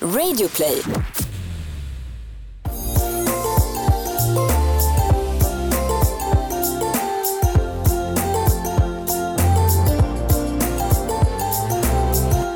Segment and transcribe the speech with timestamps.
[0.00, 0.82] Radioplay.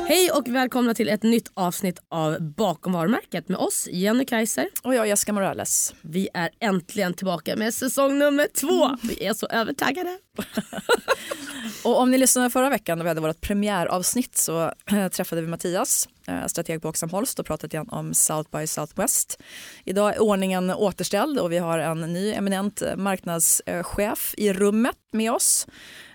[0.07, 4.67] Hej och välkomna till ett nytt avsnitt av Bakom varumärket med oss, Jenny Kaiser.
[4.83, 5.95] Och jag Jessica Morales.
[6.01, 8.97] Vi är äntligen tillbaka med säsong nummer två.
[9.03, 10.17] Vi är så övertaggade.
[11.83, 15.47] Och om ni lyssnade förra veckan när vi hade vårt premiäravsnitt så äh, träffade vi
[15.47, 19.41] Mattias, äh, strateg på Oxfam Holst och pratade igen om South by Southwest.
[19.85, 25.67] Idag är ordningen återställd och vi har en ny eminent marknadschef i rummet med oss.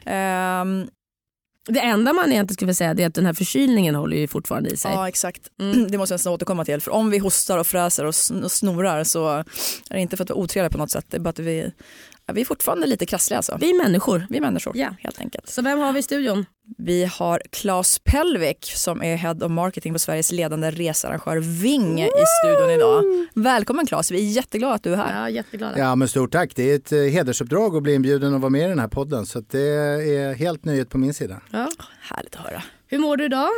[0.07, 0.89] Ähm,
[1.69, 4.77] Det enda man egentligen skulle säga är att den här förkylningen håller ju fortfarande i
[4.77, 4.91] sig.
[4.93, 5.43] Ja exakt,
[5.89, 6.81] det måste jag nästan återkomma till.
[6.81, 8.15] För om vi hostar och fräser och
[8.53, 9.45] snorar så är
[9.95, 11.05] det inte för att vara otrevliga på något sätt.
[11.09, 11.73] Det är bara att vi,
[12.27, 13.57] ja, vi är fortfarande lite krassliga alltså.
[13.61, 14.27] Vi är människor.
[14.31, 14.89] Vi är människor Ja.
[15.01, 15.49] helt enkelt.
[15.49, 16.47] Så vem har vi i studion?
[16.79, 22.09] Vi har Claes Pelvik som är Head of Marketing på Sveriges ledande researrangör Ving i
[22.45, 23.05] studion idag.
[23.35, 25.21] Välkommen Claes, vi är jätteglada att du är här.
[25.23, 25.79] Ja, jätteglada.
[25.79, 26.53] Ja, men stort tack.
[26.57, 29.27] Det är ett eh, hedersuppdrag att bli inbjuden och vara med i den här podden.
[29.27, 31.41] Så det är helt nyhet på min sida.
[31.51, 31.69] Ja.
[32.01, 32.63] Härligt att höra.
[32.87, 33.49] Hur mår du idag?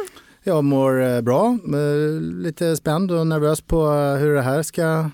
[0.44, 5.10] Jag mår eh, bra, eh, lite spänd och nervös på hur det här ska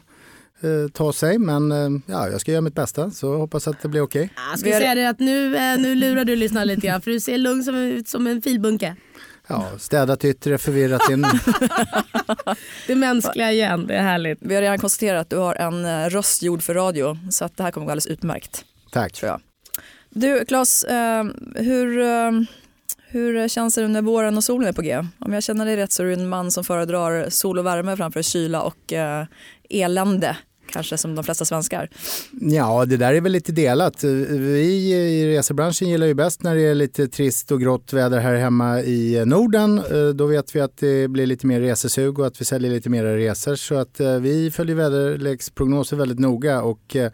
[0.92, 1.38] ta sig.
[1.38, 4.30] Men eh, ja, jag ska göra mitt bästa så hoppas att det blir okej.
[4.50, 7.00] Jag ska Vi har- säga det att nu, eh, nu lurar du lyssnarna lite grann
[7.02, 8.96] för du ser lugn som, ut som en filbunke.
[9.46, 11.26] Ja, städat yttre, förvirrat in.
[12.86, 14.38] Det mänskliga igen, det är härligt.
[14.40, 17.56] Vi har redan konstaterat att du har en eh, röst gjord för radio så att
[17.56, 19.12] det här kommer gå alldeles utmärkt Tack.
[19.12, 19.40] tror jag.
[20.10, 22.30] Du Claes, eh, hur, eh,
[23.08, 25.06] hur känns det nu när våren och solen är på G?
[25.18, 27.96] Om jag känner dig rätt så är du en man som föredrar sol och värme
[27.96, 29.24] framför kyla och eh,
[29.70, 30.36] elände.
[30.70, 31.88] Kanske som de flesta svenskar.
[32.40, 34.04] Ja, det där är väl lite delat.
[34.04, 38.34] Vi i resebranschen gillar ju bäst när det är lite trist och grått väder här
[38.34, 39.78] hemma i Norden.
[39.78, 42.90] Eh, Då vet vi att det blir lite mer resesug och att vi säljer lite
[42.90, 43.54] mer resor.
[43.54, 47.12] Så att eh, vi följer väderleksprognoser väldigt noga och eh,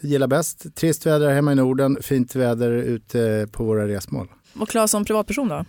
[0.00, 4.28] gillar bäst trist väder hemma i Norden, fint väder ute på våra resmål.
[4.60, 5.64] Och Claes som privatperson då?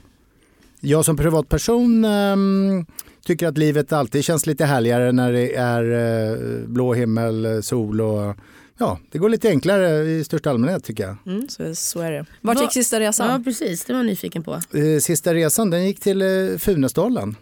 [0.80, 2.86] Jag som privatperson ehm,
[3.26, 5.84] tycker att livet alltid känns lite härligare när det är
[6.32, 8.36] eh, blå himmel, sol och
[8.78, 11.16] ja, det går lite enklare i största allmänhet tycker jag.
[11.26, 11.50] Mm.
[11.50, 12.26] Så, så är det.
[12.42, 13.30] Vart gick sista resan?
[13.30, 13.86] Ja, precis.
[13.86, 14.54] Det var jag nyfiken på.
[14.54, 17.36] Eh, Sista resan den gick till eh, Funäsdalen.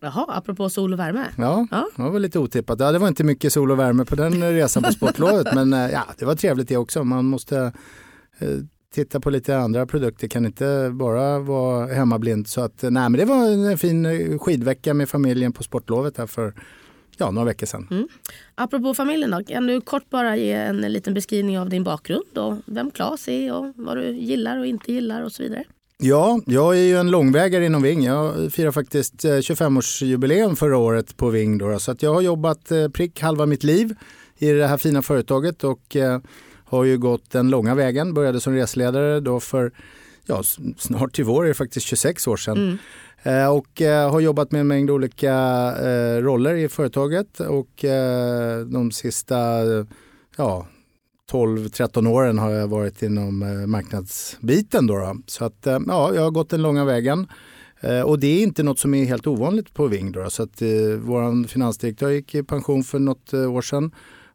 [0.00, 1.24] Jaha, apropå sol och värme.
[1.38, 1.88] Ja, Ja.
[1.96, 2.80] det var lite otippat.
[2.80, 5.72] Ja, det var inte mycket sol och värme på den eh, resan på sportlovet men
[5.72, 7.04] eh, ja, det var trevligt det också.
[7.04, 7.72] Man måste
[8.38, 8.48] eh,
[8.94, 12.48] titta på lite andra produkter, kan inte bara vara hemmablind.
[12.48, 16.18] Så att, eh, nej, men det var en fin eh, skidvecka med familjen på sportlovet
[16.18, 16.54] här för
[17.16, 18.08] ja, några veckor sedan.
[18.54, 22.54] Apropå familjen då, kan du kort bara ge en liten beskrivning av din bakgrund och
[22.66, 25.64] vem Claes är och vad du gillar och inte gillar och så vidare?
[26.02, 28.04] Ja, jag är ju en långvägare inom Ving.
[28.04, 31.58] Jag firar faktiskt eh, 25-årsjubileum förra året på Ving.
[31.58, 33.94] Då, så att jag har jobbat eh, prick halva mitt liv
[34.38, 36.20] i det här fina företaget och eh,
[36.70, 38.14] har ju gått den långa vägen.
[38.14, 39.72] Började som reseledare då för
[40.26, 40.42] ja,
[40.78, 42.78] snart till vår är det faktiskt 26 år sedan.
[43.22, 45.32] Eh, och eh, har jobbat med en mängd olika
[45.82, 49.36] eh, roller i företaget och eh, de sista
[50.36, 50.66] ja,
[51.32, 54.86] 12-13 åren har jag varit inom eh, marknadsbiten.
[54.86, 55.16] Då, då.
[55.26, 57.26] Så att, eh, ja, jag har gått den långa vägen.
[58.04, 60.12] Och det är inte något som är helt ovanligt på Ving.
[60.12, 60.30] Då.
[60.30, 63.90] Så att, eh, vår finansdirektör gick i pension för något år sedan.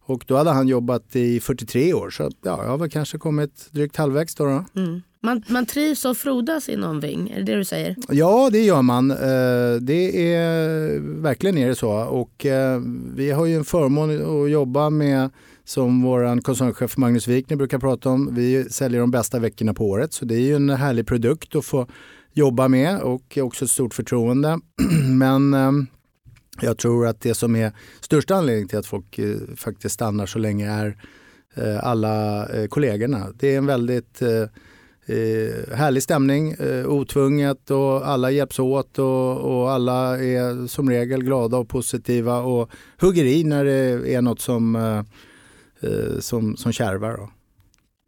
[0.07, 2.09] Och då hade han jobbat i 43 år.
[2.09, 4.35] Så ja, jag har kanske kommit drygt halvvägs.
[4.35, 4.81] Då, då.
[4.81, 5.01] Mm.
[5.21, 7.95] Man, man trivs och frodas inom Ving, är det det du säger?
[8.09, 9.11] Ja, det gör man.
[9.11, 9.17] Eh,
[9.81, 11.91] Det är verkligen är det så.
[11.91, 12.81] Och eh,
[13.15, 15.29] vi har ju en förmån att jobba med
[15.63, 18.35] som vår koncernchef Magnus Wikner brukar prata om.
[18.35, 21.65] Vi säljer de bästa veckorna på året så det är ju en härlig produkt att
[21.65, 21.87] få
[22.33, 24.59] jobba med och också ett stort förtroende.
[25.09, 25.71] Men eh,
[26.61, 27.71] jag tror att det som är
[28.01, 30.97] största anledningen till att folk eh, faktiskt stannar så länge är
[31.55, 33.27] eh, alla eh, kollegorna.
[33.35, 34.41] Det är en väldigt eh,
[35.05, 41.23] eh, härlig stämning, eh, otvunget och alla hjälps åt och, och alla är som regel
[41.23, 42.69] glada och positiva och
[43.01, 44.99] hugger i när det är något som, eh,
[45.89, 47.17] eh som, som kärvar.
[47.17, 47.29] Då.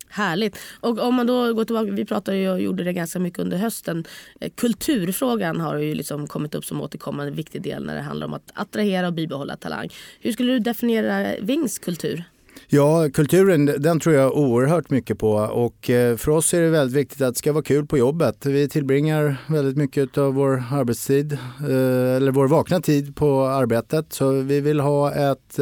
[0.10, 0.58] Härligt.
[0.80, 3.58] Och om man då går tillbaka, vi pratade ju och gjorde det ganska mycket under
[3.58, 4.04] hösten.
[4.40, 8.34] Eh, kulturfrågan har ju liksom kommit upp som återkommande viktig del när det handlar om
[8.34, 9.90] att attrahera och bibehålla talang.
[10.20, 12.24] Hur skulle du definiera Vings kultur?
[12.68, 16.98] Ja, kulturen den tror jag oerhört mycket på och eh, för oss är det väldigt
[16.98, 18.46] viktigt att det ska vara kul på jobbet.
[18.46, 24.32] Vi tillbringar väldigt mycket av vår arbetstid eh, eller vår vakna tid på arbetet så
[24.32, 25.60] vi vill ha ett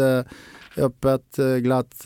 [0.77, 2.03] öppet, glatt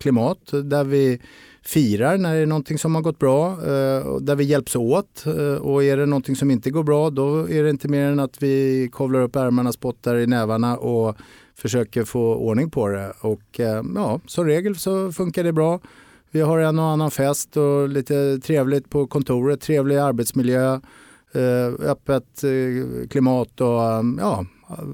[0.00, 1.20] klimat där vi
[1.68, 5.26] firar när det är någonting som har gått bra, eh, där vi hjälps åt.
[5.26, 8.20] Eh, och är det någonting som inte går bra då är det inte mer än
[8.20, 11.16] att vi kavlar upp ärmarna, spottar i nävarna och
[11.54, 13.12] försöker få ordning på det.
[13.20, 15.80] Och eh, ja, som regel så funkar det bra.
[16.30, 20.80] Vi har en och annan fest och lite trevligt på kontoret, trevlig arbetsmiljö,
[21.80, 22.44] öppet
[23.10, 23.80] klimat och
[24.18, 24.46] ja,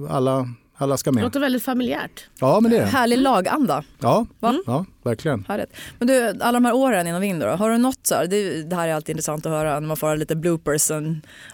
[0.08, 0.48] alla
[0.82, 1.22] alla ska med.
[1.22, 2.26] Det låter väldigt familjärt.
[2.40, 2.86] Ja, men det är.
[2.86, 3.84] Härlig laganda.
[4.00, 4.62] Ja, mm.
[4.66, 5.44] ja verkligen.
[5.48, 5.76] Härligt.
[5.98, 8.76] Men du, alla de här åren inom Vind, har du något så här, det, det,
[8.76, 11.02] här är alltid intressant att höra när man får höra lite bloopers och,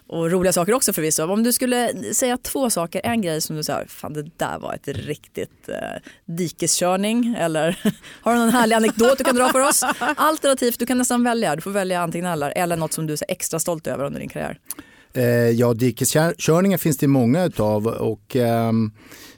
[0.06, 1.32] och roliga saker också förvisso.
[1.32, 4.74] Om du skulle säga två saker, en grej som du säger, fan det där var
[4.74, 5.74] ett riktigt eh,
[6.26, 7.78] dikeskörning eller
[8.22, 9.82] har du någon härlig anekdot du kan dra för oss?
[10.16, 13.18] Alternativt, du kan nästan välja, du får välja antingen eller, eller något som du är
[13.28, 14.58] extra stolt över under din karriär.
[15.18, 18.90] Eh, ja, dikeskörningar finns det många utav och ehm,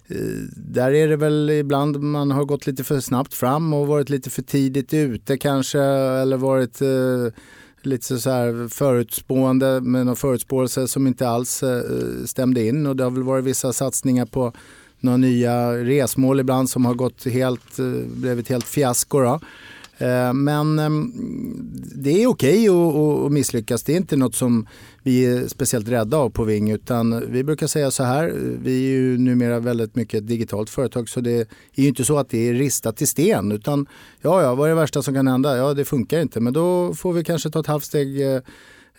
[0.08, 0.16] eh,
[0.56, 4.30] där är det väl ibland man har gått lite för snabbt fram och varit lite
[4.30, 7.34] för tidigt ute kanske eller varit eh,
[7.82, 11.62] lite så här förutspående med någon förutspåelse som inte alls
[12.24, 14.52] stämde in och det har väl varit vissa satsningar på
[14.98, 19.20] några nya resmål ibland som har gått helt, blivit helt fiasko.
[19.20, 19.40] Då.
[20.00, 21.12] Eh, men ehm,
[21.94, 23.82] det är okej att misslyckas.
[23.82, 24.66] Det är inte något som
[25.02, 28.32] vi är speciellt rädda av på Ving utan vi brukar säga så här,
[28.62, 31.40] vi är ju numera väldigt mycket ett digitalt företag så det
[31.74, 33.86] är ju inte så att det är ristat i sten utan
[34.20, 35.56] ja, ja, vad är det värsta som kan hända?
[35.56, 38.40] Ja, det funkar inte men då får vi kanske ta ett halvt steg eh,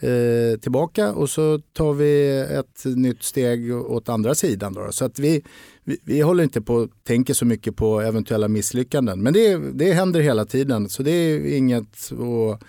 [0.02, 4.74] eh, tillbaka och så tar vi ett nytt steg åt andra sidan.
[4.74, 4.88] Då.
[4.92, 5.42] Så att vi,
[5.84, 9.24] vi, vi, håller inte på och tänker så mycket på eventuella misslyckanden.
[9.24, 12.64] Men det, det händer hela tiden så det är inget att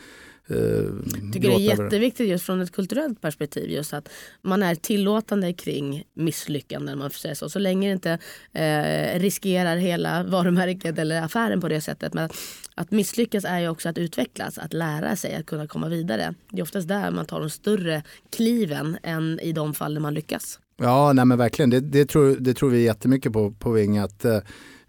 [1.33, 4.09] tycker det är jätteviktigt just från ett kulturellt perspektiv just att
[4.43, 6.99] man är tillåtande kring misslyckanden.
[6.99, 7.49] Man säga så.
[7.49, 8.19] så länge det inte
[8.53, 12.15] eh, riskerar hela varumärket eller affären på det sättet.
[12.15, 12.31] Men
[12.75, 16.35] att misslyckas är ju också att utvecklas, att lära sig, att kunna komma vidare.
[16.51, 20.15] Det är oftast där man tar de större kliven än i de fall där man
[20.15, 20.59] lyckas.
[20.83, 21.71] Ja, nej men verkligen.
[21.71, 23.99] Det, det, tror, det tror vi jättemycket på på Ving.
[23.99, 24.39] Att, eh,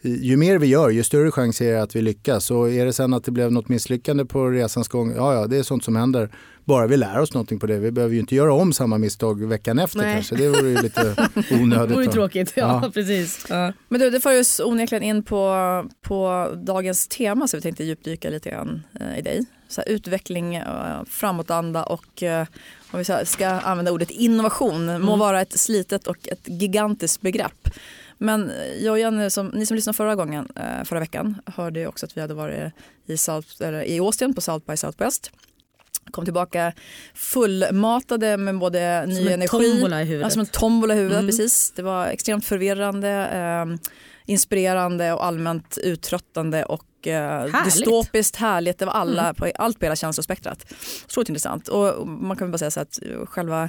[0.02, 2.52] ju mer vi gör, ju större chans är det att vi lyckas.
[2.52, 5.58] Och är det sen att det blev något misslyckande på resans gång, ja, ja, det
[5.58, 6.30] är sånt som händer.
[6.66, 7.80] Bara vi lär oss någonting på det.
[7.80, 10.14] Vi behöver ju inte göra om samma misstag veckan efter Nej.
[10.14, 10.36] kanske.
[10.36, 11.90] Det vore ju lite onödigt.
[11.90, 12.92] det vore tråkigt, ja, ja.
[12.94, 13.46] precis.
[13.50, 13.74] Ja.
[13.90, 15.56] Men du, det för oss onekligen in på,
[16.02, 19.46] på dagens tema så vi tänkte djupdyka lite grann eh, i dig.
[19.74, 22.48] Så här, utveckling, eh, framåtanda och eh,
[22.92, 25.02] om vi ska använda ordet innovation, mm.
[25.02, 27.70] må vara ett slitet och ett gigantiskt begrepp.
[28.18, 32.06] Men jag och Janne, som, ni som lyssnade förra gången, eh, förra veckan, hörde också
[32.06, 32.74] att vi hade varit
[33.06, 35.32] i, South, eller i Austin på South by Southwest
[36.12, 36.74] kom tillbaka
[37.14, 39.48] fullmatade med både ny som energi.
[39.48, 40.26] Som en tombola i huvudet.
[40.26, 41.28] Ja, som en tombola i huvudet, mm.
[41.28, 41.74] precis.
[41.76, 43.92] Det var extremt förvirrande, eh,
[44.26, 48.80] inspirerande och allmänt uttröttande och eh, dystopiskt härligt.
[48.80, 49.36] Det var alla, mm.
[49.36, 50.74] på, allt på hela känslospektrat.
[51.06, 51.68] Otroligt intressant.
[51.68, 53.64] Och man kan bara säga så att själva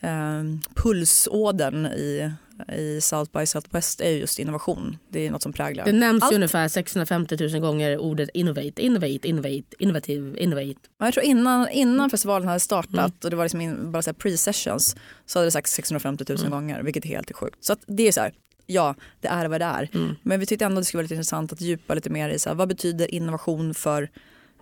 [0.00, 0.42] eh,
[0.74, 2.32] pulsådern i
[2.72, 4.98] i South by Southwest är just innovation.
[5.08, 6.34] Det är något som präglar Det nämns allt.
[6.34, 10.74] ungefär 650 000 gånger ordet innovate, innovate, innovate, innovative, innovate.
[10.98, 13.12] Jag tror innan, innan festivalen hade startat mm.
[13.24, 14.96] och det var liksom in, bara pre-sessions
[15.26, 16.50] så hade det sagts 650 000 mm.
[16.50, 17.64] gånger vilket är helt sjukt.
[17.64, 18.32] Så det är så här,
[18.66, 19.88] ja det är vad det är.
[19.94, 20.14] Mm.
[20.22, 22.48] Men vi tyckte ändå det skulle vara lite intressant att djupa lite mer i så
[22.48, 24.10] här, vad betyder innovation för,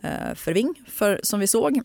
[0.03, 0.75] eh, för Ving?
[0.89, 1.83] För som vi såg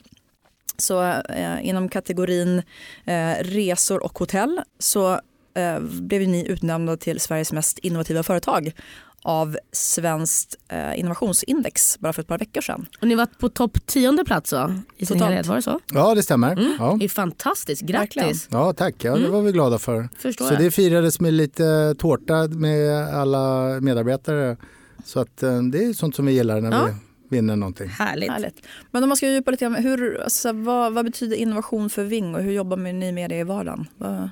[0.77, 2.61] så eh, inom kategorin
[3.05, 5.13] eh, resor och hotell så
[5.53, 8.71] eh, blev ni utnämnda till Sveriges mest innovativa företag
[9.21, 12.85] av Svenskt eh, innovationsindex bara för ett par veckor sedan.
[13.01, 14.81] Och ni var på topp tionde plats va?
[14.97, 15.79] I sin helhet, var det så?
[15.93, 16.51] Ja det stämmer.
[16.51, 16.75] Mm.
[16.79, 16.95] Ja.
[16.99, 18.47] Det är fantastiskt, grattis!
[18.51, 19.31] Ja tack, ja, det mm.
[19.31, 20.09] var vi glada för.
[20.17, 20.61] Förstår så jag.
[20.61, 24.57] det firades med lite tårta med alla medarbetare.
[25.05, 26.85] Så att eh, det är sånt som vi gillar när ja.
[26.85, 26.93] vi
[27.37, 27.87] vinner någonting.
[27.87, 28.31] Härligt.
[28.31, 28.65] Härligt.
[28.91, 32.35] Men om man ska djupa lite grann, hur, alltså, vad, vad betyder innovation för Ving
[32.35, 33.85] och hur jobbar ni med det i vardagen?
[33.97, 34.29] Vad...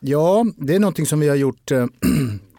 [0.00, 1.86] Ja, det är någonting som vi har gjort eh,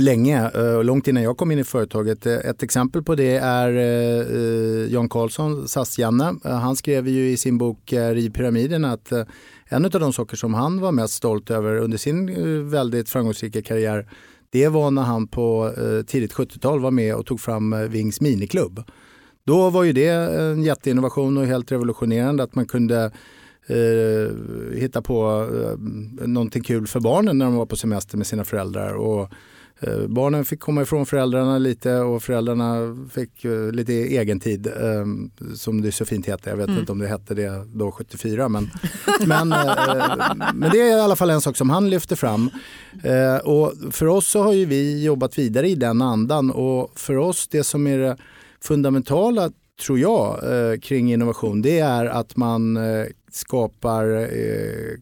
[0.00, 2.26] länge, eh, långt innan jag kom in i företaget.
[2.26, 6.34] Eh, ett exempel på det är eh, Jan Karlsson, SAS-Janne.
[6.44, 9.12] Han skrev ju i sin bok Riv pyramiden att
[9.68, 14.08] en av de saker som han var mest stolt över under sin väldigt framgångsrika karriär
[14.50, 15.72] det var när han på
[16.06, 18.82] tidigt 70-tal var med och tog fram Vings miniklubb.
[19.44, 23.12] Då var ju det en jätteinnovation och helt revolutionerande att man kunde
[23.68, 25.78] eh, hitta på eh,
[26.26, 28.94] någonting kul för barnen när de var på semester med sina föräldrar.
[28.94, 29.32] Och,
[30.08, 35.06] barnen fick komma ifrån föräldrarna lite och föräldrarna fick eh, lite egen tid eh,
[35.54, 36.50] som det så fint heter.
[36.50, 36.80] Jag vet mm.
[36.80, 38.70] inte om det hette det då 74 men,
[39.26, 42.50] men, eh, men det är i alla fall en sak som han lyfter fram.
[43.02, 47.16] Eh, och för oss så har ju vi jobbat vidare i den andan och för
[47.16, 48.16] oss det som är det
[48.60, 49.50] fundamentala
[49.86, 54.98] tror jag, eh, kring innovation det är att man eh, skapar eh,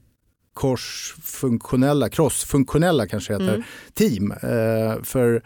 [0.57, 3.63] korsfunktionella, crossfunktionella kanske heter, Mm.
[3.95, 4.33] team.
[4.33, 5.43] Eh, för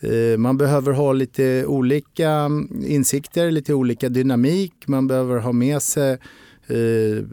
[0.00, 2.50] eh, man behöver ha lite olika
[2.86, 4.72] insikter, lite olika dynamik.
[4.86, 6.12] Man behöver ha med sig
[6.66, 7.24] eh,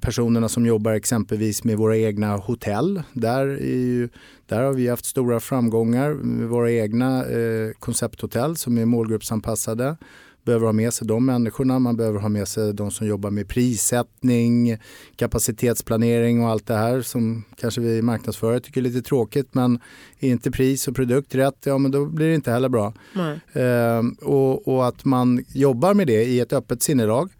[0.00, 3.02] personerna som jobbar exempelvis med våra egna hotell.
[3.12, 4.08] Där, är ju,
[4.46, 7.24] där har vi haft stora framgångar med våra egna
[7.78, 9.96] koncepthotell som är målgruppsanpassade.
[10.50, 13.48] Behöver ha med sig de människorna, man behöver ha med sig de som jobbar med
[13.48, 14.76] prissättning,
[15.16, 19.80] kapacitetsplanering och allt det här som kanske vi marknadsförare tycker är lite tråkigt men
[20.20, 22.92] är inte pris och produkt rätt, ja men då blir det inte heller bra.
[23.12, 23.40] Nej.
[23.52, 27.30] Eh, och, och att man jobbar med det i ett öppet sinnelag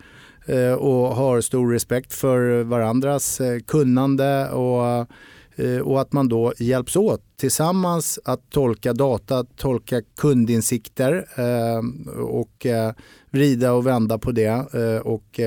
[0.47, 5.07] eh, och har stor respekt för varandras eh, kunnande och,
[5.57, 12.67] Eh, och att man då hjälps åt tillsammans att tolka data, tolka kundinsikter eh, och
[12.67, 12.93] eh,
[13.31, 14.53] vrida och vända på det
[15.03, 15.41] och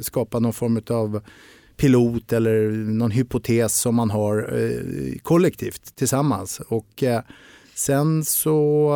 [0.00, 1.20] skapa någon form av
[1.76, 4.50] pilot eller någon hypotes som man har
[5.22, 6.60] kollektivt tillsammans.
[6.68, 7.04] Och,
[7.74, 8.92] Sen så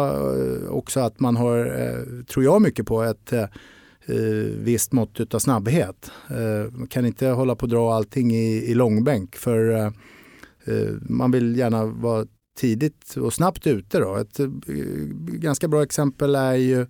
[0.70, 3.32] också att man har, tror jag mycket på, ett
[4.58, 6.11] visst mått av snabbhet.
[6.70, 9.92] Man kan inte hålla på att dra allting i, långbänk för
[11.00, 12.26] man vill gärna vara
[12.59, 13.99] tidigt och snabbt ute.
[13.99, 14.16] Då.
[14.16, 14.47] Ett eh,
[15.26, 16.87] ganska bra exempel är ju,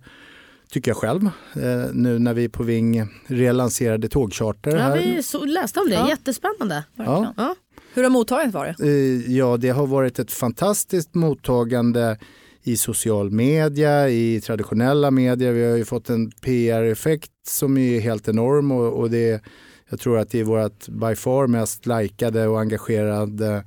[0.71, 1.23] tycker jag själv,
[1.55, 4.71] eh, nu när vi på Ving relanserade tågcharter.
[4.71, 4.97] Ja, här.
[4.97, 6.09] vi så, läste om det, Ja.
[6.09, 6.83] jättespännande.
[6.95, 7.33] Verkligen.
[7.37, 7.55] Ja.
[7.93, 8.79] Hur har mottagandet varit?
[8.79, 12.17] Eh, Ja, det har varit ett fantastiskt mottagande
[12.63, 15.51] i social media, i traditionella medier.
[15.51, 19.43] Vi har ju fått en PR-effekt som är helt enorm och, och det,
[19.89, 23.63] jag tror att det är vårt by far mest likade och engagerade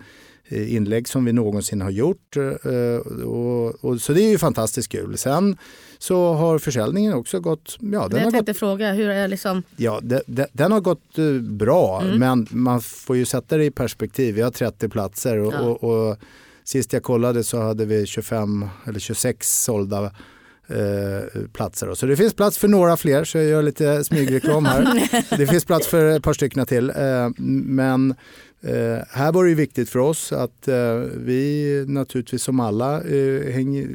[0.49, 2.37] eh, inlägg som vi någonsin har gjort.
[2.37, 5.19] Eh, Och, och, så det är ju fantastiskt kul.
[5.19, 5.57] Sen
[5.99, 9.63] så har försäljningen också gått, ja, den har jag gått tänkte fråga, hur är liksom...
[9.77, 12.19] Ja, de, de, den har gått eh, bra, Mm.
[12.19, 14.35] men man får ju sätta det i perspektiv.
[14.35, 15.61] Vi har 30 platser och, Ja.
[15.61, 16.17] och, och
[16.65, 20.11] sist jag kollade så hade vi 25 eller 26 sålda
[20.69, 21.95] eh, platser.
[21.95, 25.09] Så det finns plats för några fler, så jag gör lite smygreklam här.
[25.37, 26.91] det finns plats för ett par stycken till.
[26.91, 27.31] Eh,
[27.67, 28.11] men
[28.61, 33.55] eh, här var det viktigt för oss att eh, vi naturligtvis som alla eh,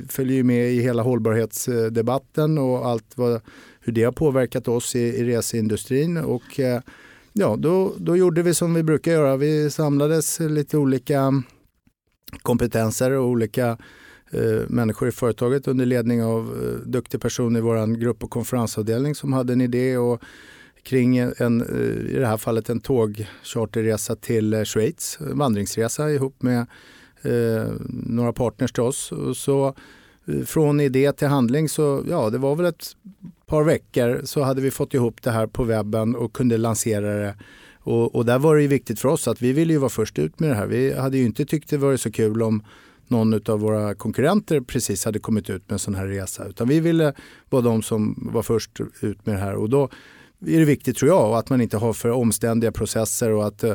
[0.09, 3.41] följer med i hela hållbarhetsdebatten och allt vad,
[3.79, 6.17] hur det har påverkat oss i, i reseindustrin.
[6.17, 6.59] Och,
[7.33, 9.37] ja, då, då gjorde vi som vi brukar göra.
[9.37, 11.43] Vi samlades lite olika
[12.41, 13.77] kompetenser och olika
[14.33, 19.15] Eh, människor i företaget under ledning av eh, duktig person i vår grupp och konferensavdelning
[19.15, 20.21] som hade en idé och
[20.83, 26.41] kring en, eh, i det här fallet en tågcharterresa till eh, Schweiz, en vandringsresa ihop
[26.41, 26.65] med
[27.21, 29.11] eh, några partners till oss.
[29.11, 29.75] Och så
[30.27, 32.95] eh, från idé till handling så ja, det var väl ett
[33.45, 37.35] par veckor så hade vi fått ihop det här på webben och kunde lansera det.
[37.79, 40.19] Och, och där var det ju viktigt för oss att vi ville ju vara först
[40.19, 40.67] ut med det här.
[40.67, 42.63] Vi hade ju inte tyckt det varit så kul om
[43.07, 46.47] någon av våra konkurrenter precis hade kommit ut med en sån här resa.
[46.47, 47.13] Utan vi ville
[47.49, 49.55] vara de som var först ut med det här.
[49.55, 49.89] Och då
[50.45, 53.73] är det viktigt tror jag att man inte har för omständiga processer och att eh,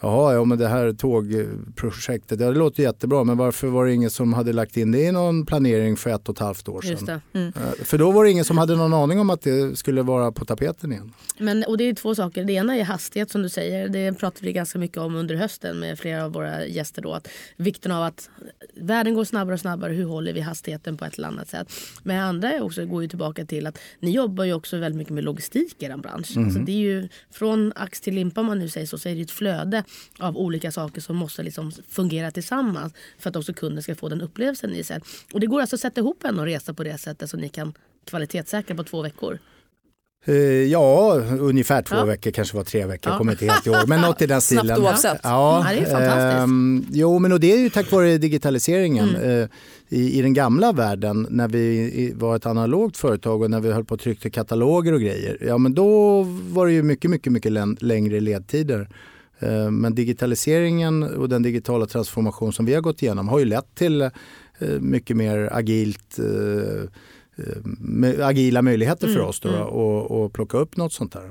[0.00, 4.10] Jaha, ja men det här tågprojektet, ja, det låter jättebra men varför var det ingen
[4.10, 7.20] som hade lagt in det i någon planering för ett och ett halvt år sedan?
[7.32, 7.50] Eh,
[7.84, 10.44] För då var det ingen som hade någon aning om att det skulle vara på
[10.44, 11.12] tapeten igen.
[11.38, 12.44] Men, och det är två saker.
[12.44, 13.88] Det ena är hastighet som du säger.
[13.88, 17.02] Det pratade vi ganska mycket om under hösten med flera av våra gäster.
[17.02, 18.30] Då, att vikten av att
[18.74, 19.92] världen går snabbare och snabbare.
[19.92, 21.68] Hur håller vi hastigheten på ett eller annat sätt?
[22.02, 25.14] Men andra är också, går ju tillbaka till att ni jobbar ju också väldigt mycket
[25.14, 26.26] med logistik i er bransch.
[26.26, 29.12] Så det är ju från ax till limpa om man nu säger så, så är
[29.12, 29.82] det ju ett flöde
[30.18, 34.20] av olika saker som måste liksom fungera tillsammans för att också kunden ska få den
[34.20, 35.00] upplevelsen i sig.
[35.32, 37.48] Och det går alltså att sätta ihop en och resa på det sättet så ni
[37.48, 37.72] kan
[38.04, 39.38] kvalitetssäkra på två veckor.
[40.28, 42.04] Eh, Ja, ungefär två Ja.
[42.04, 43.10] veckor, kanske var tre veckor, Ja.
[43.10, 43.88] jag kommer inte helt ihåg.
[43.88, 44.82] Men något i den Snabbt stilen.
[44.82, 45.20] oavsett.
[45.22, 46.42] Ja, Ja, det är fantastiskt.
[46.42, 49.08] ehm, jo, men och det är ju tack vare digitaliseringen.
[49.16, 49.40] Mm.
[49.42, 49.48] Eh,
[49.88, 53.84] i, I den gamla världen när vi var ett analogt företag och när vi höll
[53.84, 55.38] på att trycka kataloger och grejer.
[55.46, 58.88] Ja, men då var det ju mycket, mycket, mycket län- längre ledtider.
[59.38, 63.74] Eh, Men digitaliseringen och den digitala transformation som vi har gått igenom har ju lett
[63.74, 64.10] till eh,
[64.80, 66.90] mycket mer agilt eh,
[68.26, 69.62] agila möjligheter för Mm, oss då, mm.
[69.62, 71.30] och plocka upp något sånt där.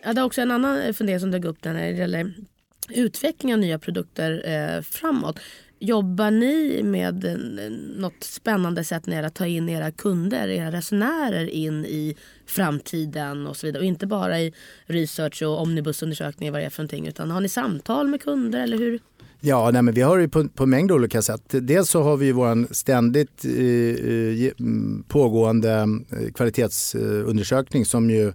[0.00, 2.34] Jag hade också en annan eh, fundering som dök upp när det gäller
[2.88, 5.40] utveckling av nya produkter eh, framåt.
[5.80, 10.48] Jobbar ni med eh, något spännande sätt när det gäller att ta in era kunder,
[10.48, 13.80] era resenärer in i framtiden och så vidare?
[13.80, 14.52] Och inte bara i
[14.86, 17.06] research och omnibusundersökningar vad det är för någonting.
[17.06, 19.00] Utan har ni samtal med kunder eller hur?
[19.40, 21.42] Ja, nej, men vi har det på, på en mängd olika sätt.
[21.46, 28.32] Dels så har vi vår ständigt eh, eh mm, pågående eh, kvalitetsundersökning som ju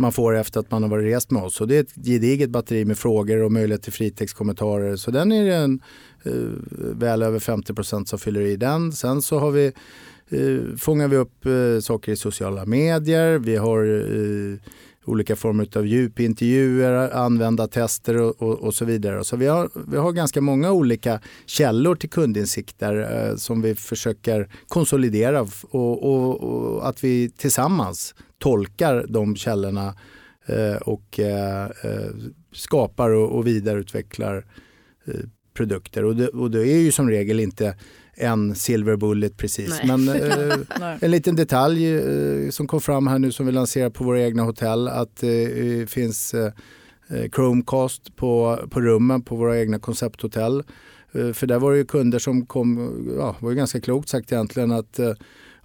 [0.00, 1.60] man får efter att man har varit rest med oss.
[1.60, 4.96] Och det är ett gediget batteri med frågor och möjlighet till fritextkommentarer.
[4.96, 5.80] Så den är det en,
[6.24, 6.32] eh,
[6.94, 8.92] väl över 50 procent som fyller i den.
[8.92, 9.72] Sen så har vi,
[10.28, 13.38] eh, fångar vi upp eh, saker i sociala medier.
[13.38, 14.58] Vi har eh,
[15.10, 19.24] olika former av djupintervjuer, användartester och, och, och så vidare.
[19.24, 24.48] Så vi har, vi har ganska många olika källor till kundinsikter eh, som vi försöker
[24.68, 25.40] konsolidera
[25.70, 29.94] och, och, och att vi tillsammans tolkar de källorna
[30.46, 32.10] eh, och eh, eh,
[32.52, 34.46] skapar och, och vidareutvecklar
[35.04, 35.14] eh,
[35.54, 36.04] produkter.
[36.04, 37.76] Och det, och det är ju som regel inte
[38.20, 39.80] en silver bullet precis.
[39.84, 39.96] Nej.
[39.96, 40.08] Men
[40.82, 44.20] eh, en liten detalj eh, som kom fram här nu som vi lanserar på våra
[44.20, 45.44] egna hotell att det
[45.80, 46.52] eh, finns eh,
[47.08, 50.62] eh, Chromecast på, på rummen på våra egna koncepthotell.
[51.12, 54.32] Eh, för där var det ju kunder som kom, ja, var ju ganska klokt sagt
[54.32, 55.12] egentligen att eh,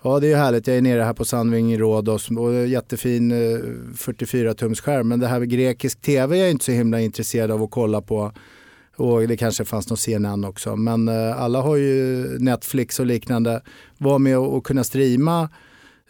[0.04, 2.58] Ja det är ju härligt, jag är nere här på Sandving i Rhodos och det
[2.58, 3.60] är jättefin eh,
[3.94, 7.64] 44-tums skärm men det här med grekisk tv är jag inte så himla intresserad av
[7.64, 8.32] att kolla på.
[8.96, 10.75] Och det kanske fanns någon CNN också.
[10.75, 13.62] Men eh, alla har ju Netflix och liknande.
[13.98, 15.50] Var med och kunna streama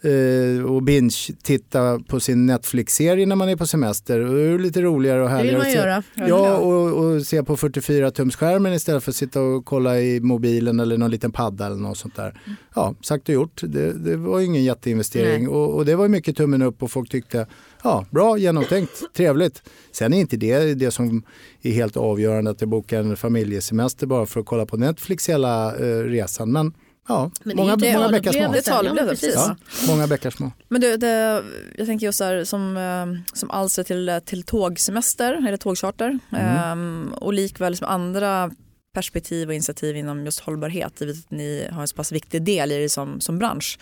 [0.05, 4.19] eh, och binge-titta på sin Netflix-serie när man är på semester.
[4.19, 6.27] Och det är lite roligare och Det vill härligare man göra.
[6.27, 10.97] Ja, och, och se på 44-tumsskärmen istället för att sitta och kolla i mobilen eller
[10.97, 12.41] någon liten padda eller något sånt där.
[12.75, 13.61] Ja, sagt och gjort.
[13.63, 17.47] Det, det var ingen jätteinvestering och, och det var mycket tummen upp och folk tyckte
[17.83, 19.63] ja, bra, genomtänkt, trevligt.
[19.91, 21.23] Sen är inte det det som
[21.61, 25.75] är helt avgörande att jag bokar en familjesemester bara för att kolla på Netflix hela
[25.75, 26.51] eh, resan.
[26.51, 26.73] Men
[27.07, 28.41] ja, Men det många, ju många det, bäckar små.
[28.51, 29.33] det Det Ja, blev det, precis.
[29.35, 29.55] Ja,
[29.87, 30.51] många bäckar små.
[30.67, 31.43] Men du, det,
[31.77, 37.33] jag tänker just där som, eh, som alster till, till tågsemester eller tågcharter Ehm, och
[37.33, 38.51] likväl som andra
[38.93, 42.71] perspektiv och initiativ inom just hållbarhet givet att ni har en så pass viktig del
[42.71, 43.79] i det som, som bransch.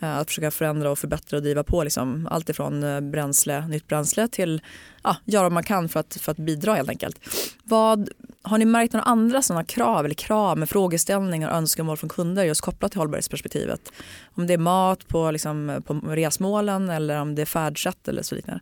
[0.00, 3.88] Eh, att försöka förändra och förbättra och driva på liksom, allt ifrån eh, bränsle, nytt
[3.88, 4.62] bränsle till
[5.02, 7.20] ja, göra vad man kan för att, för att bidra helt enkelt.
[7.64, 8.08] Vad,
[8.46, 12.44] har ni märkt några andra sådana krav eller krav med frågeställningar och önskemål från kunder
[12.44, 13.92] just kopplat till hållbarhetsperspektivet?
[14.34, 18.34] Om det är mat på, liksom, på resmålen eller om det är färdsätt eller så
[18.34, 18.60] liknande.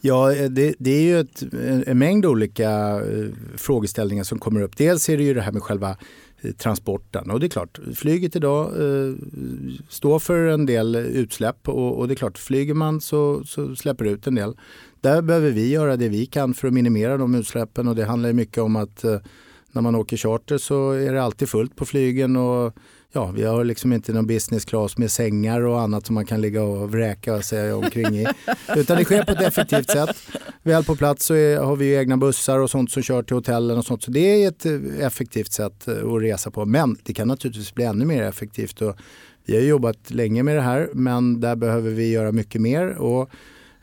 [0.00, 4.76] Ja, det, det är ju ett, en, en mängd olika eh, frågeställningar som kommer upp.
[4.76, 5.96] Dels är det ju det här med själva
[6.40, 9.14] eh, transporten och det är klart, flyget idag eh,
[9.88, 14.04] står för en del utsläpp och, och det är klart, flyger man så, så släpper
[14.04, 14.54] det ut en del.
[15.02, 18.32] Där behöver vi göra det vi kan för att minimera de utsläppen och det handlar
[18.32, 19.18] mycket om att eh,
[19.72, 22.76] när man åker charter så är det alltid fullt på flygen och
[23.12, 26.40] ja, vi har liksom inte någon business class med sängar och annat som man kan
[26.40, 28.26] ligga och vräka och säga omkring i.
[28.76, 30.16] Utan det sker på ett effektivt sätt.
[30.62, 33.36] Väl på plats så är, har vi ju egna bussar och sånt som kör till
[33.36, 34.02] hotellen och sånt.
[34.02, 36.64] Så det är ett eh, effektivt sätt eh, att resa på.
[36.64, 38.82] Men det kan naturligtvis bli ännu mer effektivt.
[38.82, 38.96] Och
[39.44, 42.88] vi har jobbat länge med det här men där behöver vi göra mycket mer.
[42.88, 43.30] Och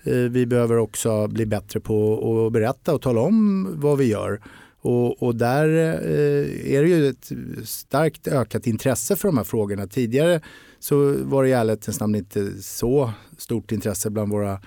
[0.09, 4.41] Eh, vi behöver också bli bättre på att berätta och tala om vad vi gör.
[4.81, 7.31] Och, och där eh, är det ju ett
[7.63, 9.87] starkt ökat intresse för de här frågorna.
[9.87, 10.41] Tidigare
[10.79, 14.61] så var det i ärlighetens namn inte så stort intresse bland våra,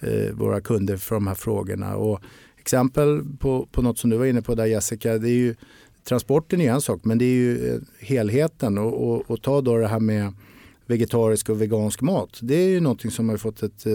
[0.00, 1.96] eh, våra kunder för de här frågorna.
[1.96, 2.20] Och
[2.58, 5.54] exempel på, på något som du var inne på där Jessica, det är ju
[6.04, 9.88] transporten är en sak men det är ju helheten och, och, och ta då det
[9.88, 10.32] här med
[10.86, 12.38] vegetarisk och vegansk mat.
[12.42, 13.86] Det är ju någonting som har fått ett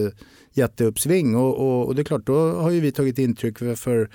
[0.52, 4.10] jätteuppsving och, och, och det är klart då har ju vi tagit intryck för, för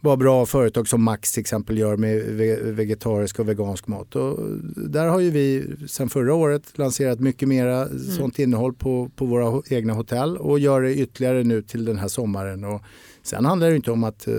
[0.00, 4.16] vad bra företag som Max till exempel gör med ve- vegetarisk och vegansk mat.
[4.16, 4.38] Och
[4.76, 9.62] där har ju vi sedan förra året lanserat mycket mera sånt innehåll på, på våra
[9.70, 12.64] egna hotell och gör det ytterligare nu till den här sommaren.
[12.64, 12.82] Och
[13.22, 14.34] sen handlar det inte om att eh,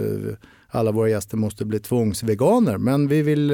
[0.68, 3.52] alla våra gäster måste bli tvångsveganer men vi vill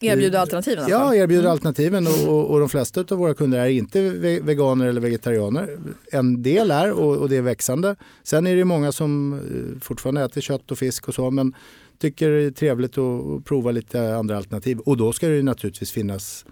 [0.00, 0.84] Erbjuda alternativen.
[0.88, 4.86] Ja, erbjuder alternativen och, och, och de flesta av våra kunder är inte ve- veganer
[4.86, 5.78] eller vegetarianer.
[6.12, 7.96] En del är och, och det är växande.
[8.22, 11.54] Sen är det många som eh, fortfarande äter kött och fisk och så men
[11.98, 14.78] tycker det är trevligt att, prova lite andra alternativ.
[14.78, 16.44] Och då ska det naturligtvis finnas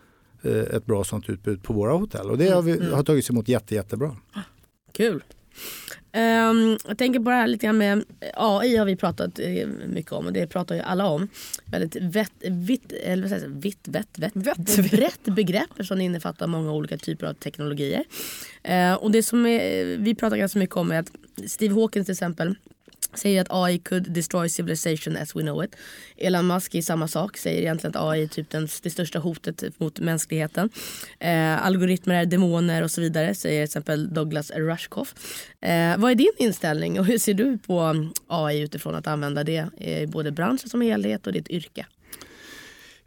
[0.42, 3.48] eh, ett bra sånt utbud på våra hotell och det har, vi, har tagits emot
[3.48, 4.16] jätte, jättebra.
[4.92, 5.22] Kul.
[6.12, 10.12] Ehm, jag tänker på det här lite grann med AI har vi pratat eh, mycket
[10.12, 11.29] om och det pratar ju alla om.
[11.65, 14.91] Väldigt vett, vitt, eller vad säger jag, vitt, vett, vett, Vett.
[14.91, 18.05] brett begrepp som innefattar många olika typer av teknologier.
[18.62, 21.12] Eh, och det som är, vi pratar ganska mycket om är att
[21.47, 22.55] Steve Hawkins till exempel
[23.14, 25.77] säger att AI could destroy civilization as we know it.
[26.16, 29.81] Elon Musk i samma sak, säger egentligen att AI är typ den, det största hotet
[29.81, 30.70] mot mänskligheten.
[31.18, 35.14] Eh, algoritmer är demoner och så vidare, säger till exempel Douglas Rushkoff.
[35.61, 39.66] Eh, vad är din inställning och hur ser du på AI utifrån att använda det
[39.79, 41.87] i både branschen som helhet och ditt yrke?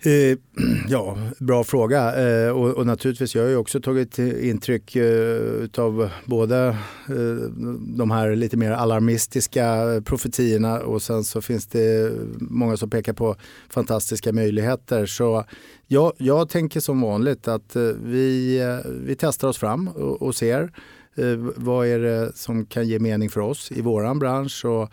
[0.06, 0.38] Eh,
[0.90, 2.28] Ja, bra fråga.
[2.28, 6.68] Eh, Och, och naturligtvis, jag har ju också tagit intryck eh, av både
[7.10, 9.64] eh, de här lite mer alarmistiska
[10.06, 13.36] profetiorna och sen så finns det många som pekar på
[13.70, 15.06] fantastiska möjligheter.
[15.06, 15.46] Så
[15.88, 20.36] jag, jag tänker som vanligt att eh, vi, eh, vi testar oss fram och, och
[20.36, 20.72] ser
[21.16, 24.66] eh, vad är det som kan ge mening för oss i våran bransch.
[24.66, 24.90] Och,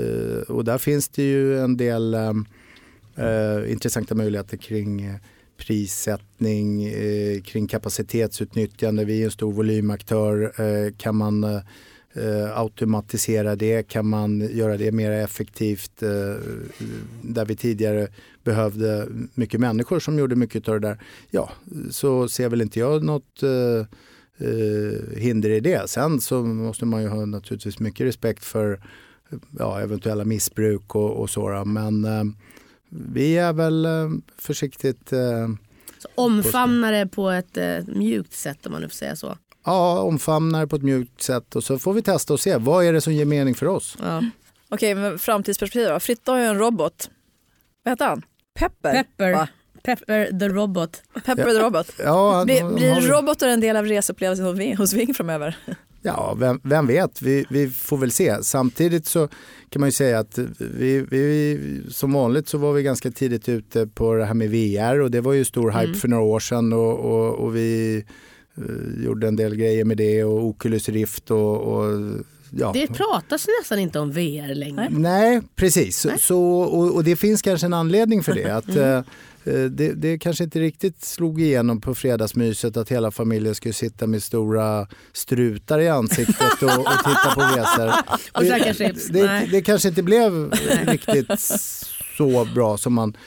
[0.00, 2.32] eh, och där finns det ju en del eh,
[3.18, 5.14] eh, intressanta möjligheter kring eh,
[5.58, 9.04] prissättning, eh, kring kapacitetsutnyttjande.
[9.04, 10.60] Vi är en stor volymaktör.
[10.60, 13.82] Eh, kan man eh, automatisera det?
[13.82, 16.02] Kan man göra det mer effektivt?
[16.02, 16.08] Eh,
[17.22, 18.08] där vi tidigare
[18.44, 20.98] behövde mycket människor som gjorde mycket av det där.
[21.30, 21.50] Ja,
[21.90, 23.86] så ser väl inte jag något eh,
[24.48, 25.90] eh hinder i det.
[25.90, 28.80] Sen så måste man ju ha naturligtvis mycket respekt för
[29.58, 31.64] ja, eventuella missbruk och, och så.
[31.64, 32.24] Men eh,
[32.88, 35.48] vi är väl eh, försiktigt eh,
[35.98, 39.38] Så omfamna det på ett eh, mjukt sätt om man nu får säga så.
[39.64, 42.92] ja, omfamnar på ett mjukt sätt och så får vi testa och se vad är
[42.92, 43.96] det som ger mening för oss.
[44.02, 44.24] Ja.
[44.68, 46.00] Okej, men framtidsperspektiv då.
[46.00, 47.10] Fritte har ju en robot.
[47.82, 48.22] Vad heter han?
[48.58, 48.92] Pepper?
[48.92, 49.32] Pepper.
[49.32, 49.48] Va?
[49.82, 51.02] Pepper the Robot.
[51.24, 51.90] Pepper the robot.
[51.98, 55.56] Ja, han- Blir, blir robotar en del av reseupplevelsen hos Ving framöver?
[56.16, 58.42] Ja, vem, vem vet, vi, vi får väl se.
[58.42, 59.28] Samtidigt så
[59.70, 63.86] kan man ju säga att vi, vi, som vanligt så var vi ganska tidigt ute
[63.86, 66.72] på det här med VR och det var ju stor hype för några år sedan
[66.72, 68.04] och, och, och vi
[68.56, 71.84] eh, gjorde en del grejer med det och Oculus Rift och, och
[72.50, 72.70] ja.
[72.72, 74.88] Det pratas nästan inte om VR längre.
[74.90, 76.06] Nej, precis.
[76.18, 78.56] Så, och, och det finns kanske en anledning för det.
[78.56, 79.02] Att, eh, eh,
[79.50, 84.22] det, det kanske inte riktigt slog igenom på fredagsmyset att hela familjen skulle sitta med
[84.22, 87.88] stora strutar i ansiktet och, och titta på resor.
[88.32, 89.12] Och.
[89.12, 89.48] Det, Nej.
[89.52, 90.50] det kanske inte blev
[90.86, 91.32] riktigt
[92.16, 93.20] så bra som man eh,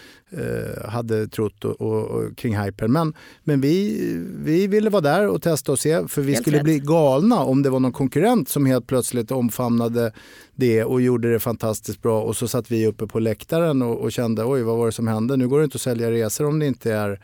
[0.85, 2.91] hade trott och, och, och, kring hypen.
[2.91, 3.13] Men,
[3.43, 3.97] men vi,
[4.43, 6.63] vi ville vara där och testa och se för vi Helt skulle rätt.
[6.63, 10.11] bli galna om det var någon konkurrent som helt plötsligt omfamnade
[10.55, 14.11] det och gjorde det fantastiskt bra och så satt vi uppe på läktaren och, och
[14.11, 15.37] kände oj vad var det som hände?
[15.37, 17.19] Nu går det inte att sälja resor om det inte är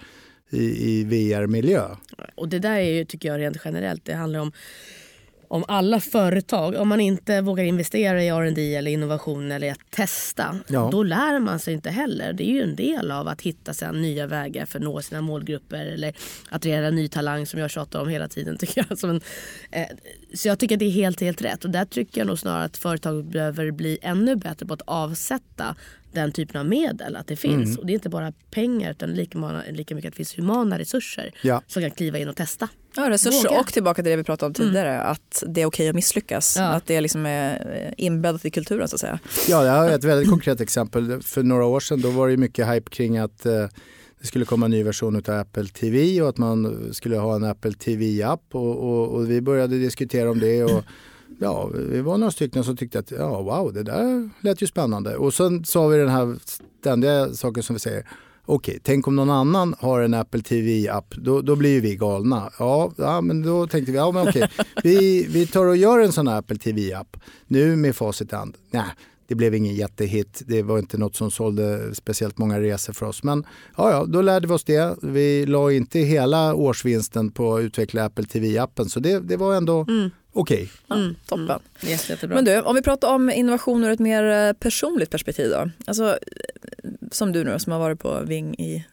[0.49, 1.83] i, i VR-miljö.
[2.35, 4.51] Och det där är ju, tycker jag rent generellt, det handlar om
[5.47, 10.59] om alla företag, om man inte vågar investera i R&D eller innovation eller att testa,
[10.67, 10.89] Ja.
[10.91, 12.33] då lär man sig inte heller.
[12.33, 15.21] Det är ju en del av att hitta sen nya vägar för att nå sina
[15.21, 16.13] målgrupper eller
[16.49, 18.57] attrahera ny talang som jag tjatar om hela tiden.
[18.59, 19.09] Tycker jag.
[19.09, 19.21] En,
[19.71, 19.87] eh,
[20.33, 21.65] så jag tycker att det är helt, helt rätt.
[21.65, 25.75] Och där tycker jag nog snarare att företag behöver bli ännu bättre på att avsätta
[26.17, 27.15] den typen av medel.
[27.15, 27.77] Att det finns.
[27.77, 30.79] Och det är inte bara pengar utan lika, många, lika mycket att det finns humana
[30.79, 31.61] resurser Ja.
[31.67, 32.67] som kan kliva in och testa.
[32.95, 33.59] Ja, resurser Våga.
[33.59, 36.55] och tillbaka till det vi pratade om tidigare, att det är okej att misslyckas.
[36.57, 36.63] Ja.
[36.65, 39.19] Att det liksom är eh, inbäddat i kulturen så att säga.
[39.47, 41.21] Ja, jag har ett väldigt konkret exempel.
[41.21, 43.67] För några år sedan då var det mycket hype kring att eh,
[44.21, 47.43] det skulle komma en ny version av Apple TV och att man skulle ha en
[47.43, 50.63] Apple TV-app och, och, och vi började diskutera om det.
[50.63, 50.83] Och,
[51.39, 55.17] Ja, vi var några stycken som tyckte att ja, wow, det där lät ju spännande.
[55.17, 56.37] Och sen sa vi den här
[56.79, 58.07] ständiga saken som vi säger.
[58.45, 62.51] Okej, tänk om någon annan har en Apple TV-app, då, då blir ju vi galna.
[62.59, 64.49] Ja, ja, men då tänkte vi, ja men okej,
[64.83, 67.17] vi, vi tar och gör en sån här Apple TV-app.
[67.47, 68.85] Nu med facit i hand, nej,
[69.27, 70.41] det blev ingen jättehit.
[70.47, 73.23] Det var inte något som sålde speciellt många resor för oss.
[73.23, 73.45] Men
[73.77, 74.97] ja, ja, då lärde vi oss det.
[75.01, 79.85] Vi la inte hela årsvinsten på att utveckla Apple TV-appen, så det, det var ändå
[80.41, 80.69] okej.
[81.25, 81.59] Toppen.
[81.79, 82.35] Jätte, jättebra.
[82.35, 85.69] Men du, om vi pratar om innovation ur ett mer eh, personligt perspektiv då.
[85.85, 88.85] Alltså, eh, som du nu som har varit på Ving i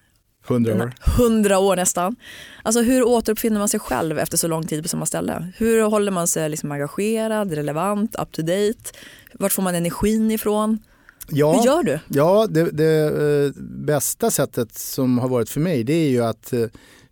[0.49, 0.93] 100 år.
[1.17, 2.17] hundra år nästan.
[2.63, 5.53] Alltså hur återuppfinner man sig själv efter så lång tid på samma ställe?
[5.57, 8.99] Hur håller man sig liksom engagerad, relevant, up to date?
[9.35, 10.79] Vart får man energin ifrån?
[11.29, 11.53] Ja.
[11.53, 11.99] Hur gör du?
[12.09, 16.53] Ja, det, det eh, bästa sättet som har varit för mig det är ju att
[16.53, 16.67] eh,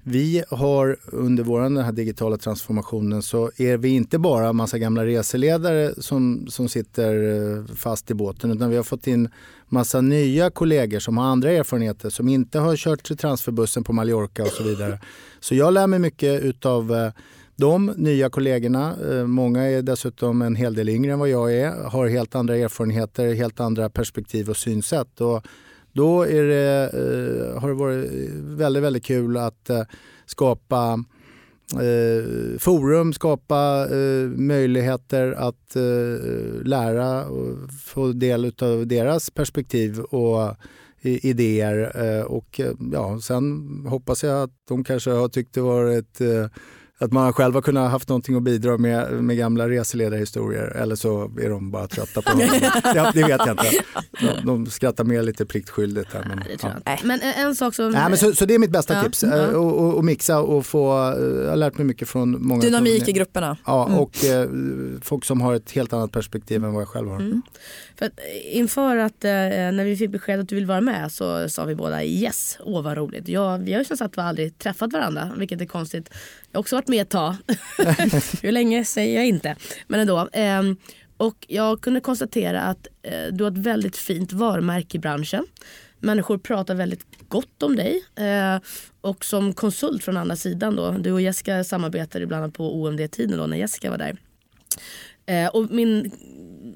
[0.05, 5.07] vi har under vår den här digitala transformationen så är vi inte bara massa gamla
[5.07, 9.29] reseledare som, som sitter eh, fast i båten utan vi har fått in
[9.69, 14.49] massa nya kollegor som har andra erfarenheter som inte har kört transferbussen på Mallorca och
[14.49, 14.99] så vidare.
[15.41, 17.13] Så jag lär mig mycket utav eh,
[17.57, 21.71] de nya kollegorna, eh, många är dessutom en hel del yngre än vad jag är,
[21.89, 25.21] har helt andra erfarenheter, helt andra perspektiv och synsätt.
[25.21, 25.47] Och
[25.93, 29.83] då är det, eh, har det varit väldigt, väldigt kul att eh,
[30.27, 31.05] skapa
[31.73, 40.43] eh, forum, skapa eh, möjligheter att eh, lära och få del av deras perspektiv och
[41.01, 42.05] eh, idéer.
[42.05, 46.47] Eh, och eh, ja, sen hoppas jag att de kanske har tyckt det varit eh,
[47.03, 51.31] att man själv har kunnat haft någonting att bidra med med gamla reseledarhistorier eller så
[51.41, 52.73] är de bara trötta på det.
[52.95, 53.71] ja, det vet jag inte.
[54.21, 56.13] De, de skrattar med lite pliktskyldigt.
[56.13, 56.43] Här, men,
[56.85, 56.97] ja.
[57.05, 57.91] Men en, en sak som...
[57.91, 59.23] Nej, men så, så det är mitt bästa Ja, tips.
[59.23, 59.37] ja.
[59.37, 62.61] Eh, Och, och, och mixa och få, eh, jag har lärt mig mycket från många.
[62.61, 63.57] Dynamik i grupperna.
[63.67, 63.99] Ja, Mm.
[63.99, 64.49] och eh,
[65.03, 67.17] folk som har ett helt annat perspektiv än vad jag själv har.
[67.21, 67.43] Mm.
[68.03, 70.81] För att eh, inför att eh, eh, när vi fick besked att du vill vara
[70.81, 73.29] med så sa vi båda yes, åh vad roligt.
[73.29, 76.11] Jag, vi har ju som sagt var aldrig träffat varandra vilket är konstigt.
[76.51, 77.35] Jag har också varit med ett tag.
[78.43, 79.57] Hur länge säger jag inte.
[79.87, 80.29] Men ändå.
[80.33, 80.63] Eh,
[81.17, 85.47] och jag kunde konstatera att eh, du har ett väldigt fint varumärke i branschen.
[85.99, 88.05] Människor pratar väldigt gott om dig.
[88.17, 88.61] Eh,
[89.01, 90.91] och som konsult från andra sidan då.
[90.91, 94.17] Du och Jessica samarbetade ibland på OMD-tiden då när Jessica var där.
[95.27, 96.11] Eh, och min,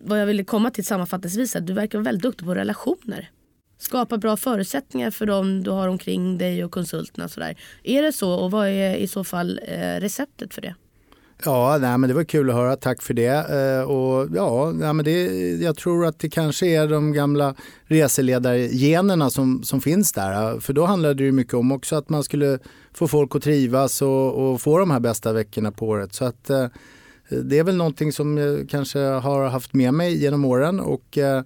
[0.06, 3.30] vad jag ville komma till sammanfattningsvis är att du verkar vara väldigt duktig på relationer.
[3.78, 7.24] Skapa bra förutsättningar för dem du har omkring dig och konsulterna.
[7.24, 7.56] och Sådär.
[7.82, 10.74] Är det så och vad är i så fall eh, receptet för det?
[11.44, 12.76] Ja, nej, men det var kul att höra.
[12.76, 13.50] Tack för det.
[13.50, 15.24] Eh, och, ja, nej, men det.
[15.56, 20.60] Jag tror att det kanske är de gamla reseledargenerna som, som finns där.
[20.60, 22.58] För då handlade det mycket om också att man skulle
[22.94, 26.14] få folk att trivas och, och få de här bästa veckorna på året.
[26.14, 26.66] Så att, eh,
[27.28, 30.80] det är väl någonting som jag kanske har haft med mig genom åren.
[30.80, 31.42] Och, eh,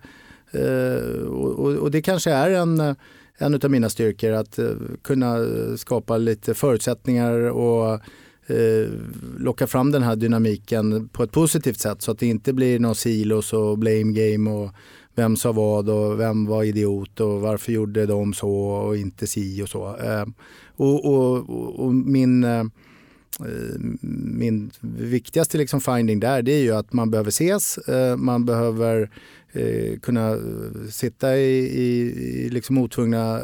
[0.51, 2.97] eh, och, och det kanske är en,
[3.39, 4.59] en av mina styrkor att
[5.03, 5.37] kunna
[5.77, 8.01] skapa lite förutsättningar och
[9.39, 12.95] locka fram den här dynamiken på ett positivt sätt så att det inte blir någon
[12.95, 14.71] silos och blame game och
[15.15, 19.63] vem sa vad och vem var idiot och varför gjorde de så och inte si
[19.63, 19.97] och så.
[20.77, 21.51] Och, och,
[21.85, 22.45] och, min,
[23.41, 23.81] Eh,
[24.25, 29.11] min viktigaste liksom finding där det är ju att man behöver ses, eh, man behöver
[29.53, 30.37] eh, kunna
[30.91, 32.13] sitta i, i,
[32.45, 33.41] i liksom otvungna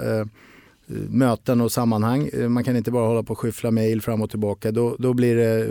[1.09, 2.31] möten och sammanhang.
[2.49, 4.73] Man kan inte bara hålla på och skyffla mejl fram och tillbaka.
[4.73, 5.69] Då, då blir det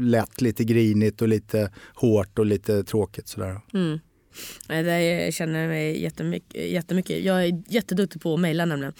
[0.00, 3.28] lätt lite grinigt och lite hårt och lite tråkigt.
[3.28, 3.60] Sådär.
[3.74, 3.98] Mm.
[4.68, 7.24] Nej, Det känner jag mig jättemycket, jättemycket.
[7.24, 8.92] Jag är jätteduktig på att mejla nämligen.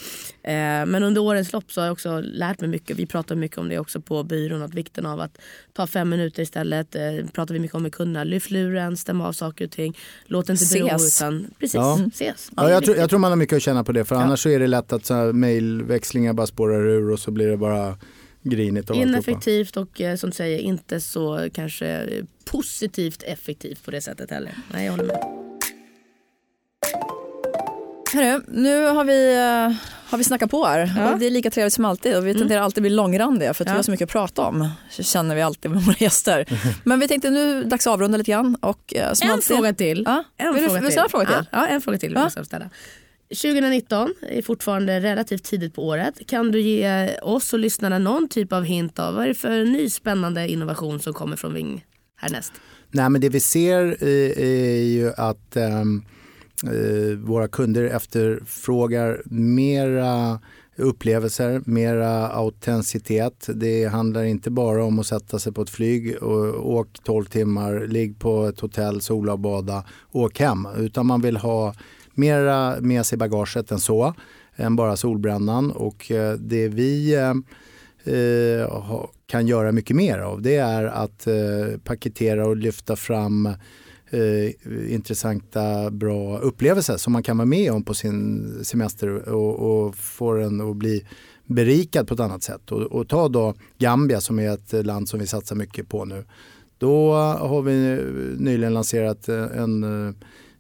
[0.42, 2.96] Eh, men under årens lopp så har jag också lärt mig mycket.
[2.96, 4.62] Vi pratar mycket om det också på byrån.
[4.62, 5.38] Att vikten av att
[5.72, 6.94] ta fem minuter istället.
[6.94, 8.24] Eh, pratar vi mycket om med kunderna.
[8.24, 9.96] Lyft luren, stäm av saker och ting.
[10.26, 11.20] Låt inte bero Ses.
[11.22, 11.98] utan precis, Ja.
[12.12, 12.50] ses.
[12.56, 14.48] Ja, jag, tror, jag tror man har mycket att känna på det för annars så
[14.48, 17.96] är det lätt att mejlväxlingar bara spårar ur och så blir det bara
[18.50, 18.90] grinigt.
[18.90, 19.08] alltihopa.
[19.08, 22.06] Ineffektivt och eh, som du säger inte så kanske
[22.44, 24.54] positivt effektivt på det sättet heller.
[24.72, 25.34] Nej, jag håller med.
[28.14, 29.76] Hörru, nu har vi, eh,
[30.10, 31.12] har vi snackat på här Ja.
[31.12, 33.68] och det är lika trevligt som alltid och vi tenderar alltid bli långrandiga för att
[33.68, 33.76] vi Ja.
[33.76, 34.68] har så mycket att prata om.
[34.90, 36.46] Så känner vi alltid med våra gäster.
[36.84, 38.54] Men vi tänkte nu dags att avrunda lite grann.
[38.60, 40.02] Och, eh, som En alltid- fråga till.
[40.06, 40.24] Ja.
[40.36, 41.34] En Vill du- fråga vill du ställa en fråga till?
[41.52, 42.12] Ja, ja, en fråga till.
[42.12, 42.30] Ja.
[43.28, 46.26] 2019 är fortfarande relativt tidigt på året.
[46.26, 49.64] Kan du ge oss och lyssnarna någon typ av hint av vad är det för
[49.64, 51.84] ny spännande innovation som kommer från Ving
[52.16, 52.52] härnäst?
[52.90, 56.02] Nej, men det vi ser eh, är, ju att ehm,
[56.64, 60.40] eh, våra kunder efterfrågar mera
[60.76, 63.48] upplevelser, mera autenticitet.
[63.54, 67.86] Det handlar inte bara om att sätta sig på ett flyg och åk 12 timmar,
[67.86, 70.68] ligg på ett hotell, sola och bada, åk hem.
[70.76, 71.74] Utan man vill ha
[72.18, 74.14] mera med sig i bagaget än så,
[74.56, 75.70] än bara solbrännan.
[75.70, 77.34] Och eh, det vi eh,
[78.14, 78.68] eh
[79.26, 81.34] kan göra mycket mer av det är att eh,
[81.84, 83.46] paketera och lyfta fram
[84.10, 89.96] eh, intressanta, bra upplevelser som man kan vara med om på sin semester och, och
[89.96, 91.06] få den att bli
[91.46, 92.72] berikad på ett annat sätt.
[92.72, 96.24] Och, och ta då Gambia som är ett land som vi satsar mycket på nu.
[96.78, 97.74] Då har vi
[98.38, 100.14] nyligen lanserat en eh,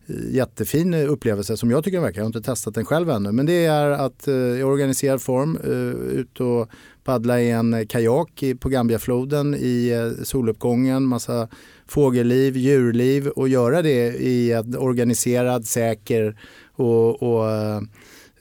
[0.08, 2.20] Eh, jättefin upplevelse som jag tycker verkar.
[2.20, 3.32] Jag har inte testat den själv ännu.
[3.32, 6.68] Men det är att eh, i organiserad form eh, ut och
[7.04, 11.04] paddla i en kajak på Gambiafloden i eh, soluppgången.
[11.04, 11.48] Massa
[11.86, 16.40] fågelliv, djurliv och göra det i en organiserad, säker
[16.72, 17.76] och, och eh,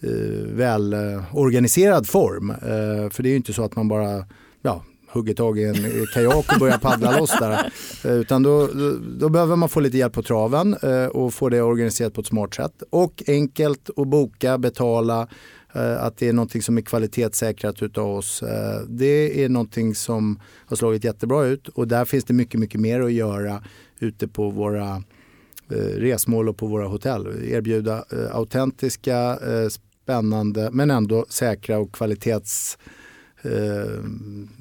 [0.02, 0.96] eh väl
[1.34, 2.50] organiserad form.
[2.50, 4.26] Eh, för det är ju inte så att man bara
[4.62, 7.72] ja, hugger tag i en kajak och börjar paddla loss där.
[8.06, 11.50] Eh, utan då, då, då behöver man få lite hjälp på traven eh, och få
[11.50, 12.84] det organiserat på ett smart sätt.
[12.90, 15.28] Och enkelt att boka, betala,
[15.74, 18.44] eh, att det är någonting som är kvalitetssäkrat utav oss.
[18.88, 23.02] Det är någonting som har slagit jättebra ut och där finns det mycket, mycket mer
[23.02, 23.64] att göra
[24.00, 25.04] ute på våra
[25.96, 27.28] resmål och på våra hotell.
[27.44, 29.40] Erbjuda autentiska,
[29.70, 32.78] spännande men ändå säkra och kvalitets,
[33.42, 33.52] eh,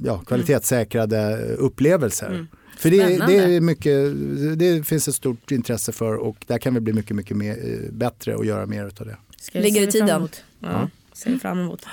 [0.04, 2.46] ja, kvalitetssäkrade upplevelser.
[2.76, 4.12] För det, det, är mycket,
[4.58, 7.92] det finns ett stort intresse för och där kan vi bli mycket, mycket mer, eh,
[7.92, 9.16] bättre och göra mer av det.
[9.40, 10.28] Ska Ligger i tiden.
[10.60, 11.86] Ja, ser vi fram emot.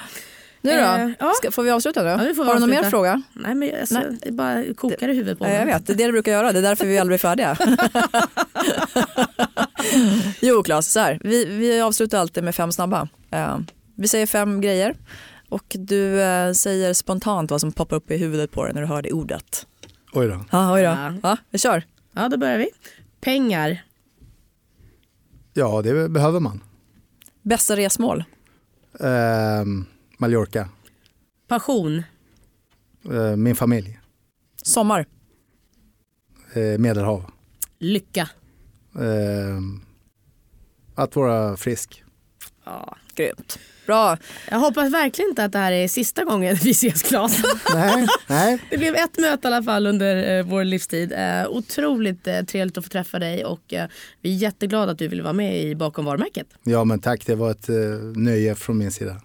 [0.62, 0.78] Nu då?
[0.78, 1.34] Eh, ja.
[1.38, 2.10] Ska, får vi avsluta nu?
[2.10, 3.22] Ja, får vi Har du någon mer fråga?
[3.34, 4.18] Nej men alltså, Nej.
[4.22, 5.56] det bara kokar i huvudet på mig.
[5.56, 6.52] jag vet, det är det det brukar göra.
[6.52, 7.58] Det är därför vi aldrig blir färdiga.
[10.42, 11.20] jo, Claes, så här.
[11.24, 13.08] Vi, vi avslutar alltid med fem snabba.
[13.32, 13.58] Eh,
[13.96, 14.96] vi säger fem grejer
[15.54, 18.88] och du eh, säger spontant vad som poppar upp i huvudet på dig när du
[18.88, 19.68] hör det ordet.
[20.14, 20.46] Oj då.
[20.52, 20.86] Ja, oj då.
[20.88, 21.14] Ja.
[21.24, 21.84] Ja, vi kör.
[22.14, 22.70] Ja då börjar vi.
[23.22, 23.84] Pengar.
[25.54, 26.64] Ja, det behöver man.
[27.42, 28.24] Bästa resmål?
[29.00, 29.66] Eh,
[30.18, 30.70] Mallorca,
[31.48, 32.04] Passion.
[33.12, 34.00] eh, min familj,
[34.64, 35.06] Sommar?
[36.54, 37.26] eh, Medelhav.
[37.80, 38.30] Lycka.
[38.96, 39.60] Eh,
[40.96, 42.04] att vara frisk.
[42.66, 42.98] Ja.
[43.16, 43.60] Grymt.
[43.86, 44.18] Bra.
[44.50, 47.44] Jag hoppas verkligen inte att det här är sista gången vi ses Claes.
[47.74, 48.60] Nej, nej.
[48.70, 51.12] Det blev ett möte i alla fall under eh, vår livstid.
[51.12, 53.88] Eh, otroligt eh, trevligt att få träffa dig och eh,
[54.22, 56.48] vi är jätteglada att du ville vara med i Bakom varumärket.
[56.64, 57.76] Ja men tack, det var ett eh,
[58.16, 59.16] nöje från min sida.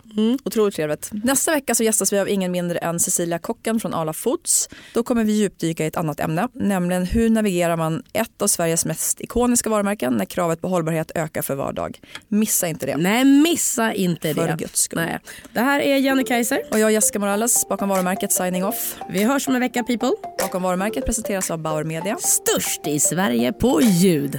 [0.44, 1.10] Otroligt trevligt.
[1.24, 4.68] Nästa vecka så gästas vi av ingen mindre än Cecilia Kocken från Arla Foods.
[4.94, 8.84] Då kommer vi djupdyka i ett annat ämne, nämligen hur navigerar man ett av Sveriges
[8.84, 12.00] mest ikoniska varumärken när kravet på hållbarhet ökar för var dag.
[12.28, 12.96] Missa inte det.
[12.96, 14.56] Nej missa inte För det.
[14.58, 14.98] Guds skull.
[14.98, 15.18] Nej.
[15.52, 16.62] Det här är Jenny Kaiser.
[16.70, 18.96] Och jag Jessica Morales bakom varumärket Signing Off.
[19.10, 20.12] Vi hörs om en vecka people.
[20.38, 22.16] Bakom varumärket presenteras av Bauer Media.
[22.20, 24.38] Störst i Sverige på ljud.